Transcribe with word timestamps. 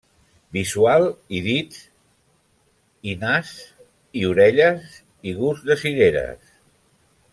Visual 0.55 1.03
i 1.39 1.41
dits 1.47 1.83
i 3.11 3.15
nas 3.25 3.51
i 4.23 4.25
orelles 4.31 4.97
i 5.33 5.35
gust 5.43 5.69
de 5.69 5.77
cireres. 5.85 6.57